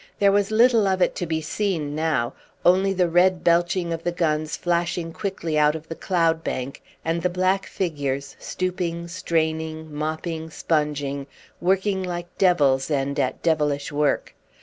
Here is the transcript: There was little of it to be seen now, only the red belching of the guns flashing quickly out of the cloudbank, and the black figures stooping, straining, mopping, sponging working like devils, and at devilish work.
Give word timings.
There 0.17 0.31
was 0.31 0.49
little 0.49 0.87
of 0.87 0.99
it 1.03 1.13
to 1.17 1.27
be 1.27 1.41
seen 1.41 1.93
now, 1.93 2.33
only 2.65 2.91
the 2.91 3.07
red 3.07 3.43
belching 3.43 3.93
of 3.93 4.01
the 4.01 4.11
guns 4.11 4.57
flashing 4.57 5.13
quickly 5.13 5.59
out 5.59 5.75
of 5.75 5.87
the 5.89 5.95
cloudbank, 5.95 6.81
and 7.05 7.21
the 7.21 7.29
black 7.29 7.67
figures 7.67 8.35
stooping, 8.39 9.07
straining, 9.09 9.93
mopping, 9.93 10.49
sponging 10.49 11.27
working 11.61 12.01
like 12.01 12.35
devils, 12.39 12.89
and 12.89 13.19
at 13.19 13.43
devilish 13.43 13.91
work. 13.91 14.33